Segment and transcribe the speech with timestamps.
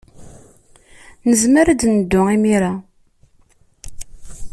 [1.27, 2.73] Nezmer ad neddu imir-a.